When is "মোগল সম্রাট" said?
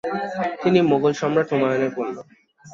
0.91-1.47